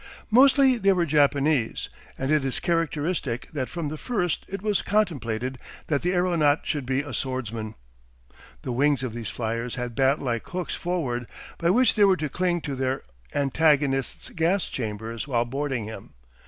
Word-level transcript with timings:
Mostly 0.31 0.77
they 0.79 0.93
were 0.93 1.05
Japanese, 1.05 1.89
and 2.17 2.31
it 2.31 2.43
is 2.43 2.59
characteristic 2.59 3.51
that 3.51 3.69
from 3.69 3.89
the 3.89 3.97
first 3.97 4.45
it 4.47 4.63
was 4.63 4.81
contemplated 4.81 5.59
that 5.89 6.01
the 6.01 6.11
aeronaut 6.11 6.61
should 6.65 6.87
be 6.87 7.01
a 7.01 7.13
swordsman. 7.13 7.75
The 8.63 8.71
wings 8.71 9.03
of 9.03 9.13
these 9.13 9.29
flyers 9.29 9.75
had 9.75 9.93
bat 9.93 10.19
like 10.19 10.49
hooks 10.49 10.73
forward, 10.73 11.27
by 11.59 11.69
which 11.69 11.93
they 11.93 12.03
were 12.03 12.17
to 12.17 12.29
cling 12.29 12.61
to 12.61 12.73
their 12.75 13.03
antagonist's 13.35 14.29
gas 14.29 14.69
chambers 14.69 15.27
while 15.27 15.45
boarding 15.45 15.85
him. 15.85 16.15